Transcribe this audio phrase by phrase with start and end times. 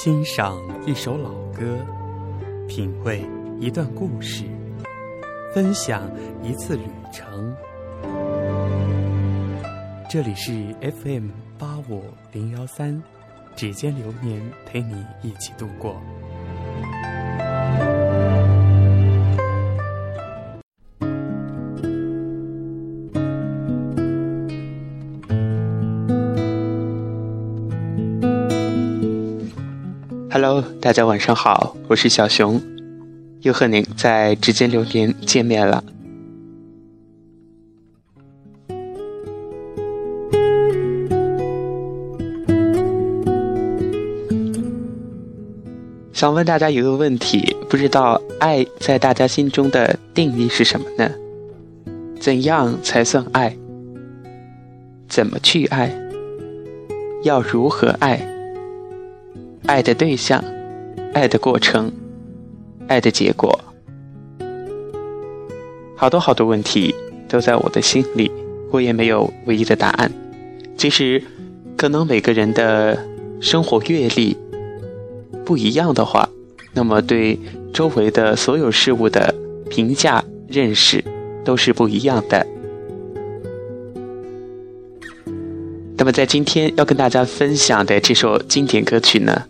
[0.00, 1.76] 欣赏一首老歌，
[2.68, 3.20] 品味
[3.58, 4.44] 一段故事，
[5.52, 6.08] 分享
[6.40, 7.52] 一次旅程。
[10.08, 10.72] 这里是
[11.02, 13.02] FM 八五零幺三，
[13.56, 16.00] 指尖流年陪你一起度过。
[30.80, 32.60] 大家晚上好，我是小熊，
[33.42, 35.82] 又和您在指尖流年见面了。
[46.12, 51.10] 想问大家一个问题，不知道爱在大家心中的定义是什么呢？
[52.20, 53.56] 怎样才算爱？
[55.08, 55.96] 怎么去爱？
[57.22, 58.37] 要如何爱？
[59.68, 60.42] 爱的对象，
[61.12, 61.92] 爱的过程，
[62.86, 63.60] 爱的结果，
[65.94, 66.94] 好多好多问题
[67.28, 68.32] 都在我的心里，
[68.70, 70.10] 我也没有唯一的答案。
[70.78, 71.22] 其实，
[71.76, 72.98] 可能每个人的
[73.42, 74.38] 生活阅历。
[75.44, 76.26] 不一样的话，
[76.72, 77.38] 那么对
[77.70, 79.34] 周围的所有事物的
[79.68, 81.04] 评价、认识
[81.44, 82.46] 都是不一样的。
[85.98, 89.42] 那么在今天要跟大家分享的这首经典歌曲呢，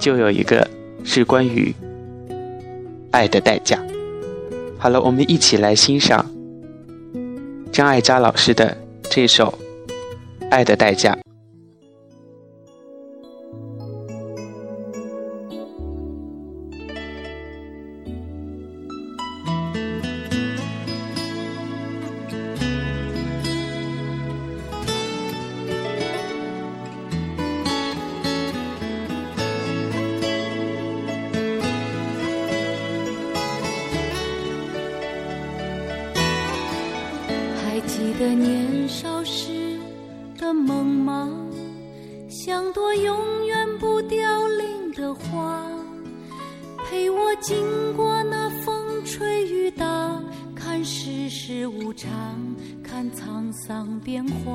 [0.00, 0.68] 就有一个
[1.04, 1.72] 是关于
[3.12, 3.80] 爱的代价。
[4.76, 6.26] 好了，我们一起来欣赏
[7.70, 8.76] 张艾嘉老师的
[9.08, 9.56] 这首
[10.50, 11.16] 《爱的代价》。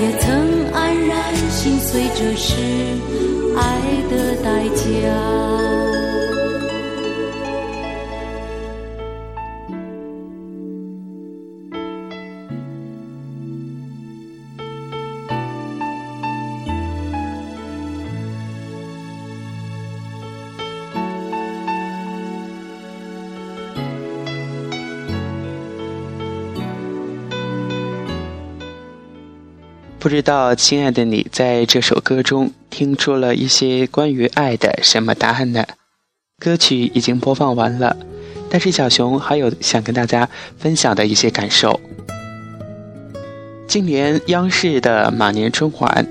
[0.00, 2.50] 也曾黯然心碎，这是
[3.56, 3.60] 爱
[4.10, 5.41] 的代价。
[30.02, 35.64] 不知道，亲爱的你，在这首歌中听出了一些关于爱的什么答案呢？
[36.40, 37.96] 歌曲已经播放完了，
[38.50, 40.28] 但是小熊还有想跟大家
[40.58, 41.78] 分享的一些感受。
[43.68, 46.04] 今年央视的马年春晚，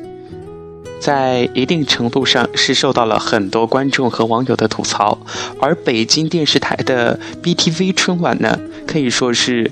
[1.01, 5.19] 在一定程度上是受到了很多观众和网友的吐槽，
[5.59, 8.57] 而北京电视台的 BTV 春晚呢，
[8.87, 9.69] 可以说是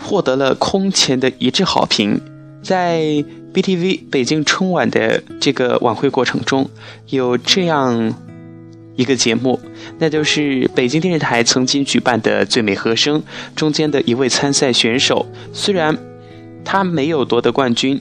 [0.00, 2.20] 获得了空前的一致好评。
[2.66, 3.00] 在
[3.54, 6.68] BTV 北京春晚的这个晚会过程中，
[7.10, 8.12] 有这样
[8.96, 9.60] 一个节目，
[10.00, 13.20] 那就是北京电视台曾经举办的《最美和声》
[13.54, 15.24] 中间的一位参赛选手。
[15.52, 15.96] 虽然
[16.64, 18.00] 他没有夺得冠军，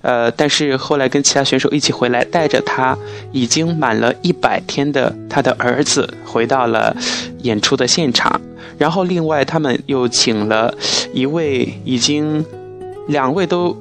[0.00, 2.96] 呃，但是后来跟其他选手一起回来，带着他
[3.32, 6.96] 已经满了一百天的他的儿子回到了
[7.42, 8.40] 演出的现场。
[8.78, 10.74] 然后另外他们又请了
[11.12, 12.42] 一位已经
[13.08, 13.76] 两位都。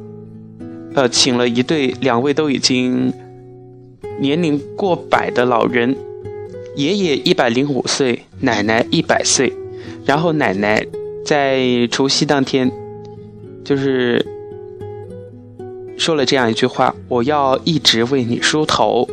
[0.96, 3.14] 呃，请了一对，两位都已经
[4.18, 5.94] 年龄过百的老人，
[6.78, 9.52] 爷爷一百零五岁，奶奶一百岁，
[10.06, 10.88] 然后奶奶
[11.26, 12.72] 在除夕当天，
[13.66, 14.26] 就是
[15.98, 19.06] 说了这样一句话：“我要一直为你梳头。”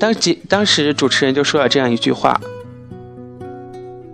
[0.00, 2.40] 当即当时主持人就说了这样一句话：“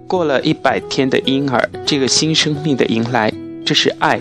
[0.08, 3.32] 过了一百天的婴儿，这个新生命的迎来，
[3.64, 4.20] 这是爱。”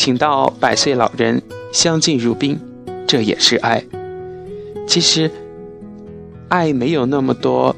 [0.00, 1.42] 请到百岁老人
[1.74, 2.58] 相敬如宾，
[3.06, 3.84] 这也是爱。
[4.86, 5.30] 其实，
[6.48, 7.76] 爱没有那么多，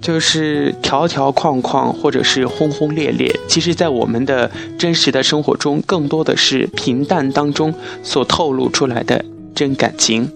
[0.00, 3.38] 就是条条框框或者是轰轰烈烈。
[3.46, 9.22] 其实，在我们的真实的生活中，更多的是平淡当中所透露出来的
[9.54, 10.26] 真感情。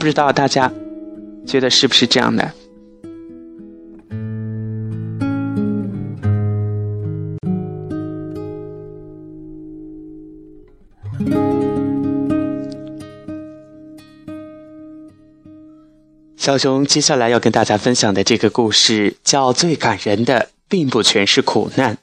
[0.00, 0.72] 不知道大家
[1.46, 2.50] 觉得是不是这样的？
[16.36, 21.96] 小熊接下来要跟大家分享的这个故事，叫最感人的，并不全是苦难。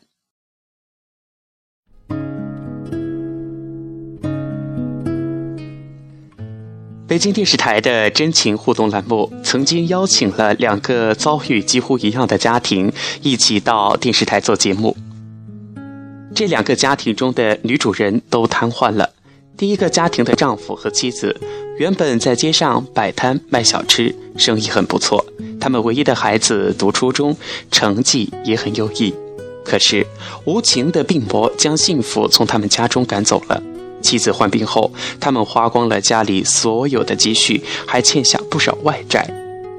[7.08, 12.92] 北京电视台的真情互动栏目曾经邀请了两个遭遇几乎一样的家庭
[13.22, 14.96] 一起到电视台做节目。
[16.34, 19.10] 这两个家庭中的女主人都瘫痪了。
[19.58, 21.36] 第一个家庭的丈夫和妻子。
[21.78, 25.26] 原本在街上摆摊卖小吃，生意很不错。
[25.60, 27.36] 他们唯一的孩子读初中，
[27.72, 29.12] 成绩也很优异。
[29.66, 30.06] 可是
[30.46, 33.64] 无情的病魔将幸福从他们家中赶走了。
[34.02, 39.28] 妻子患病后，他们花光了家里所有的积蓄，还欠下不少外债。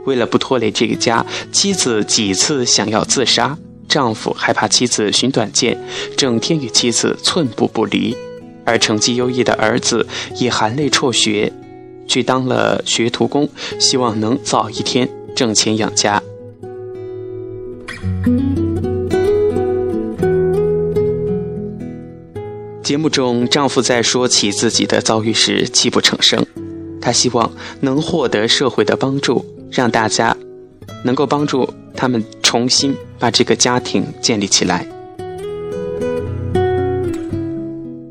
[0.04, 3.56] 为了不拖累这个家，妻子几次想要自杀，
[3.88, 5.78] 丈夫害怕妻子寻短见，
[6.16, 8.16] 整天与妻子寸步不离。
[8.64, 11.52] 而成绩优异的儿子也含泪辍学。
[12.06, 13.48] 去当了学徒工，
[13.78, 16.22] 希望能早一天挣钱养家。
[22.82, 26.44] 节目中，丈夫在说起自己的遭遇时泣不成声。
[27.00, 30.36] 他希望能获得社会的帮助，让大家
[31.04, 34.86] 能够帮助他们重新把这个家庭建立起来。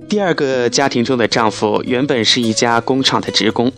[0.08, 3.72] 第二个家庭中的丈夫原本是一家工厂的职工，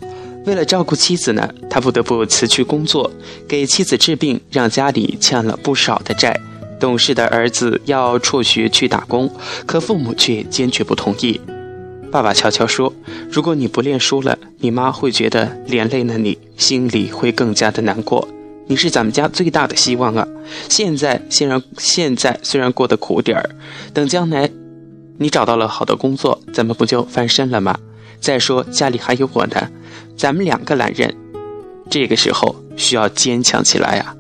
[0.45, 3.11] 为了照顾妻子呢，他不得不辞去工作，
[3.47, 6.35] 给妻子治病，让家里欠了不少的债。
[6.79, 9.31] 懂事的儿子要辍学去打工，
[9.65, 11.39] 可父母却坚决不同意。
[12.11, 12.93] 爸爸悄悄说
[13.31, 18.27] ：“如果你不练书了，你妈会觉得连累了你，心里会更加的难过。
[18.67, 20.27] 你是咱们家最大的希望啊！
[20.69, 23.49] 现在，虽然现在虽然过得苦点儿，
[23.93, 24.49] 等将来。”
[25.19, 27.77] 你找到了好的工作，咱们不就翻身了吗？
[28.19, 29.69] 再说家里还有我呢，
[30.17, 31.15] 咱们两个男人，
[31.87, 34.15] 这个时候需要坚强起来呀。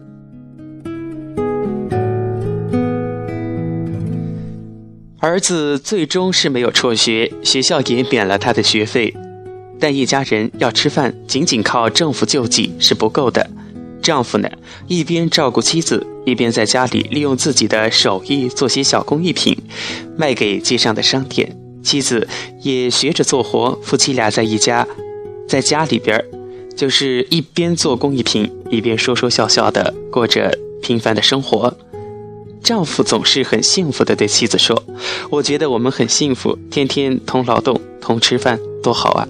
[5.17, 9.13] 儿子最终是没有辍学，学校也免了他的学费，
[9.79, 13.49] 但一家人要吃饭，仅仅靠政府救济是不够的。
[14.03, 14.49] 丈夫呢，
[14.87, 19.57] 一边照顾妻子，一边在家里利用自己的手艺做些小工艺品，
[20.17, 21.57] 卖给街上的商店。
[21.81, 22.27] 妻子
[22.61, 24.87] 也学着做活，夫妻俩在一家，
[25.47, 26.23] 在家里边，
[26.75, 31.73] 就是一边做工艺品，一边说说笑笑的过着平凡的生活。
[32.61, 34.81] 丈夫总是很幸福的对妻子说
[35.29, 39.27] ：“我觉得我们很幸福，天天同劳动、同吃饭，多好啊！”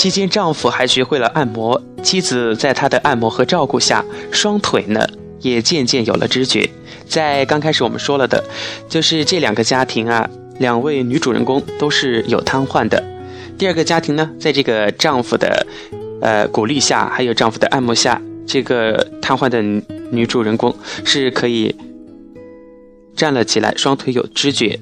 [0.00, 4.02] 期间，丈夫还学会了按摩，妻子在他的按摩和照顾下，
[4.32, 5.06] 双腿呢
[5.40, 6.66] 也渐渐有了知觉。
[7.06, 8.42] 在刚开始我们说了的，
[8.88, 10.26] 就是这两个家庭啊。
[10.58, 13.04] 两位女主人公都是有瘫痪的。
[13.58, 15.66] 第二个家庭呢，在这个丈夫的，
[16.22, 19.60] 呃鼓励下，还有丈夫的按摩下，这个瘫痪的
[20.10, 21.76] 女主人公是可以
[23.14, 24.80] 站了起来，双腿有知觉。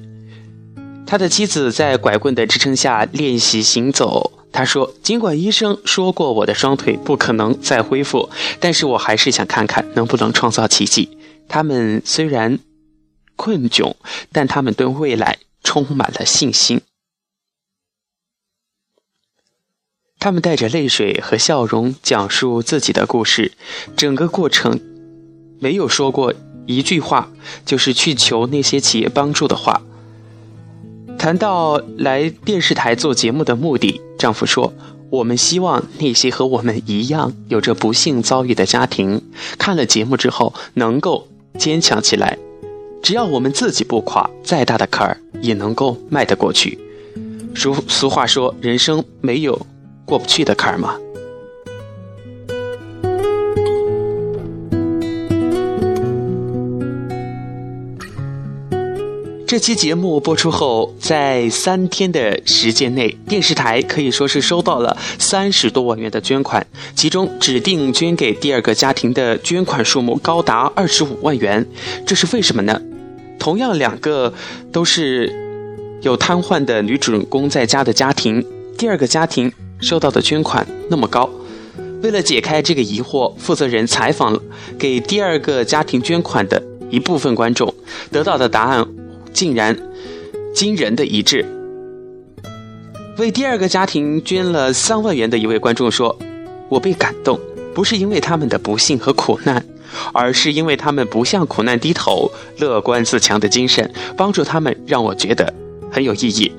[1.05, 4.38] 他的妻子在拐棍的支撑下练习行走。
[4.51, 8.29] 他说：“尽管医生说过我的双腿不可能再恢复，
[8.59, 11.17] 但是我还是想看看能不能创造奇迹。
[11.47, 12.59] 他们虽然
[13.35, 13.93] 困窘，
[14.31, 16.81] 但他们对未来。”充满了信心。
[20.19, 23.51] 他们带着泪水和笑容讲述自己的故事，
[23.97, 24.79] 整个过程
[25.59, 26.33] 没有说过
[26.65, 27.29] 一句话，
[27.65, 29.81] 就是去求那些企业帮助的话。
[31.19, 34.71] 谈到来电视台做节目的目的，丈夫说
[35.09, 39.19] ：“我们希望那些和我们一样有着不幸遭遇的家庭，
[39.57, 42.37] 看了节目之后能够坚强起来。”
[43.01, 46.77] 只要我们自己不垮，再大的坎儿也能够迈得过去。
[47.55, 49.65] 俗俗话说，人生没有
[50.05, 50.95] 过不去的坎儿嘛？
[59.49, 66.63] 这期节目播出后，在三天的时间内，电视台可以说是收到了三十多万元的捐款，
[66.93, 71.65] 其中指定捐给第二个家庭的捐款数目高达二十五万元。
[72.05, 72.79] 这是为什么呢？
[73.39, 74.31] 同样，两个
[74.71, 75.33] 都是
[76.03, 78.45] 有瘫痪的女主人公在家的家庭，
[78.77, 79.51] 第二个家庭
[79.81, 81.27] 收到的捐款那么高。
[82.03, 84.39] 为了解开这个疑惑，负责人采访了
[84.77, 87.73] 给第二个家庭捐款的一部分观众，
[88.11, 88.85] 得到的答案
[89.33, 89.77] 竟然
[90.53, 91.45] 惊人的一致。
[93.17, 96.17] 为第二个家庭捐了三万元的一位观众说
[96.69, 97.39] ：“我被感动，
[97.73, 99.65] 不是因为他们的不幸和苦难。”
[100.13, 105.51] 而是因为他们不向苦难低头、乐观自强的精神，帮助他们，让我觉得
[105.91, 106.51] 很有意义。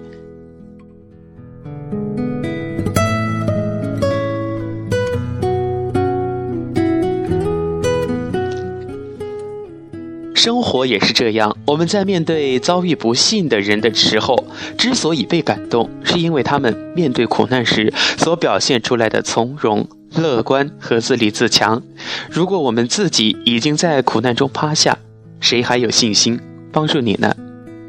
[10.41, 14.43] 生活也是这样，我们在面对遭遇不幸的人的时候，
[14.79, 19.87] 之所以被感动，是因为他们面对苦难时所表现出来的从容。
[20.17, 21.83] 乐观和自立自强。
[22.31, 24.97] 如果我们自己已经在苦难中趴下，
[25.41, 26.41] 谁还有信心
[26.73, 27.37] 帮助你呢？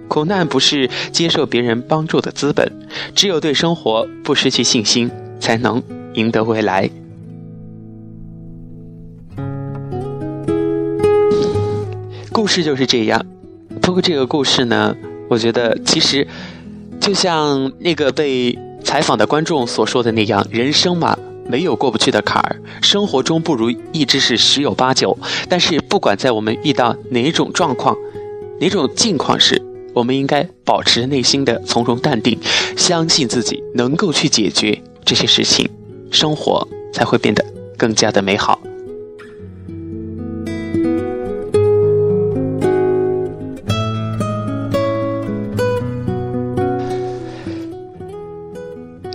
[0.09, 2.69] 苦难不是接受别人帮助的资本，
[3.15, 5.81] 只有对生活不失去信心，才能
[6.15, 6.89] 赢得未来。
[12.41, 13.23] 故事就是这样。
[13.83, 14.97] 通过这个故事呢，
[15.29, 16.27] 我觉得其实
[16.99, 21.15] 就像那个被采访的观众所说的那样，人生嘛。
[21.47, 25.15] 没有过不去的坎儿，生活中不如意之事十有八九。
[25.47, 27.95] 但是，不管在我们遇到哪种状况、
[28.59, 29.61] 哪种境况时，
[29.93, 32.39] 我们应该保持内心的从容淡定，
[32.75, 35.69] 相信自己能够去解决这些事情，
[36.09, 37.45] 生活才会变得
[37.77, 38.59] 更加的美好。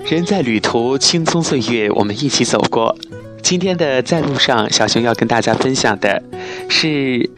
[0.09, 2.97] 人在旅途，青葱岁月，我们一起走过。
[3.43, 6.23] 今天的在路上，小熊要跟大家分享的，
[6.69, 7.29] 是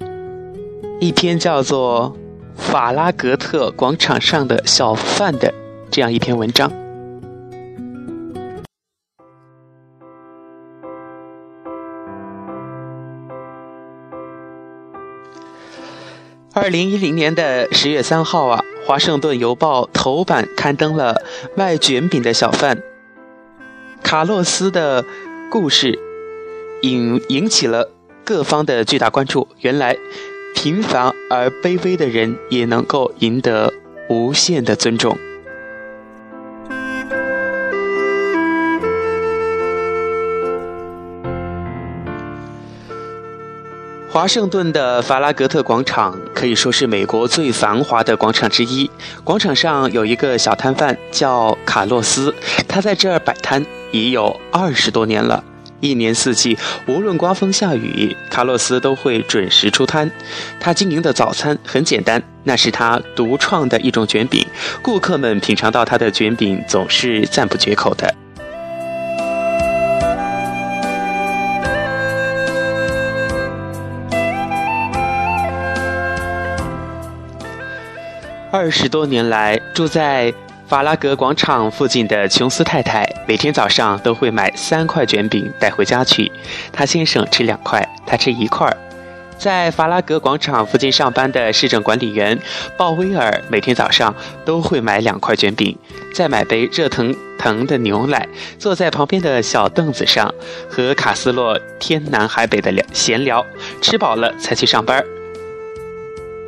[1.00, 2.14] 一篇叫做
[2.60, 5.54] 《法拉格特广场上的小贩》的
[5.90, 6.70] 这样一篇文章。
[16.52, 18.62] 二零一零年的十月三号啊。
[18.88, 21.20] 华盛顿邮报头版刊登了
[21.54, 22.82] 卖卷饼的小贩
[24.02, 25.04] 卡洛斯的
[25.50, 25.98] 故事
[26.80, 27.90] 引引起了
[28.24, 29.46] 各方的巨大关注。
[29.60, 29.98] 原来，
[30.54, 33.74] 平凡而卑微的人也能够赢得
[34.08, 35.18] 无限的尊重。
[44.10, 48.90] 华盛顿的法拉格特广场可以说是美国最繁华的广场之一。
[49.22, 52.34] 广场上有一个小摊贩叫卡洛斯，
[52.66, 55.44] 他在这儿摆摊已有二十多年了。
[55.80, 60.10] 一年四季，无论刮风下雨，卡洛斯都会准时出摊。
[60.58, 64.44] 他经营的早餐很简单，那是他独创的一种卷饼。
[64.82, 68.12] 顾客们品尝到他的卷饼，总是赞不绝口的。
[78.58, 80.34] 二十多年来，住在
[80.66, 86.32] 法拉格广场附近的琼斯太太，每天早上都会买三块卷饼带回家去。
[86.72, 88.68] 她先生吃两块，她吃一块。
[89.38, 92.36] 在法拉格广场附近上班的市政管理员
[92.76, 94.12] 鲍威尔，每天早上
[94.44, 95.78] 都会买两块卷饼，
[96.12, 98.26] 再买杯热腾腾的牛奶，
[98.58, 100.34] 坐在旁边的小凳子上，
[100.68, 103.46] 和卡斯洛天南海北的聊闲聊，
[103.80, 105.04] 吃饱了才去上班。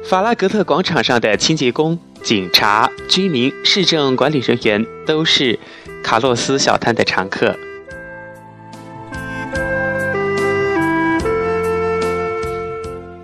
[0.03, 5.57] 法拉格特广场上的清洁工、警察、居民、市政管理人员都是
[6.03, 7.55] 卡洛斯小摊的常客。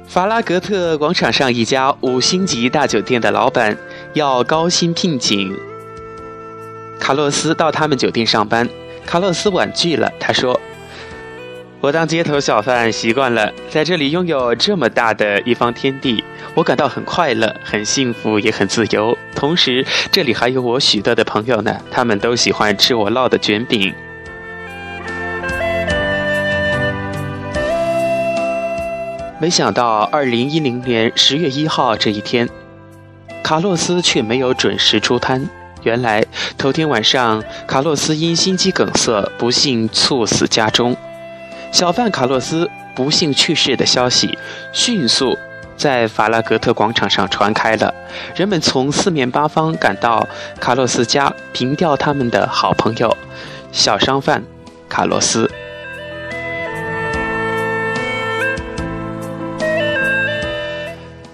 [0.07, 3.77] 法拉格特广场上一家五星级大酒店的老板
[4.15, 5.59] 要高薪聘请
[7.01, 8.69] 卡洛斯到他们酒店上班，
[9.05, 10.13] 卡洛斯婉拒了。
[10.21, 10.61] 他说。
[11.83, 19.17] 我当街头小贩习惯了，在这里拥有这么大的一方天地，我感到很快乐、很幸福，也很自由。
[19.35, 23.93] 同时，这里还有我许多的朋友呢，他们都喜欢吃我烙的卷饼。
[29.39, 32.49] 没想到，二零一零年十月一号这一天，
[33.45, 35.47] 卡洛斯却没有准时出摊。
[35.83, 36.25] 原来，
[36.57, 40.97] 头天晚上，卡洛斯因心肌梗塞不幸猝死家中。
[41.77, 44.39] 小贩卡洛斯不幸去世的消息
[44.73, 45.37] 迅速
[45.77, 47.93] 在法拉格特广场上传开了，
[48.35, 50.27] 人们从四面八方赶到
[50.59, 53.15] 卡洛斯家凭吊他们的好朋友
[53.73, 54.43] 小商贩
[54.89, 55.51] 卡洛斯。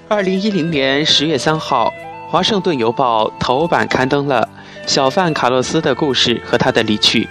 [0.09, 1.95] 二零一零年十月三号，
[2.33, 4.49] 《华盛顿邮报》头版刊登了
[4.89, 7.29] 小贩卡洛斯的故事和他的离去。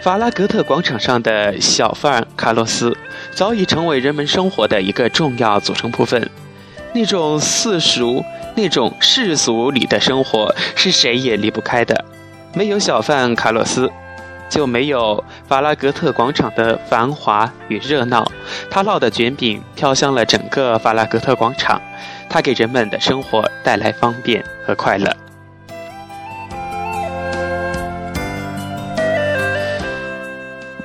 [0.00, 2.96] 法拉格特广场上的小贩卡洛斯，
[3.32, 6.30] 早已成为人们生活的一个重要组成部分。
[6.94, 12.04] 那种世俗、那种世俗里的生活，是谁也离不开的。
[12.54, 13.90] 没有小贩卡洛斯，
[14.48, 18.30] 就没有法拉格特广场的繁华与热闹。
[18.70, 21.82] 他烙的卷饼飘香了整个法拉格特广场，
[22.30, 25.14] 他给人们的生活带来方便和快乐。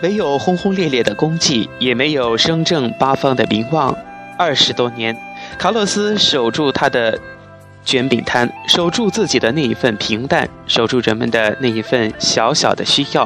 [0.03, 3.97] 没有轰轰烈烈的功绩，也没有声震八方的名望。
[4.37, 5.17] 二十多年，
[5.57, 7.17] 卡洛斯守住他的
[7.85, 13.25] 卷饼摊，守住自己的那一份平淡，守住人们的那一份小小的需要，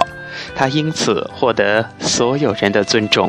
[0.56, 3.28] 他因此获得所有人的尊重。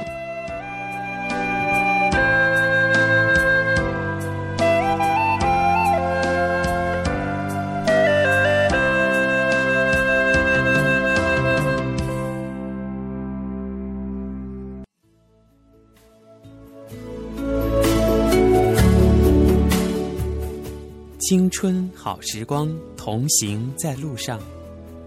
[21.29, 24.41] 青春好时光，同行在路上。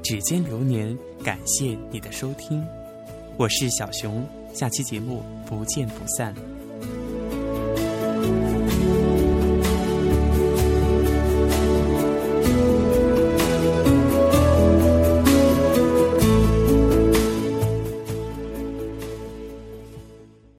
[0.03, 2.63] 指尖流年，感谢你的收听，
[3.37, 6.31] 我是小熊，下期节目不见不散。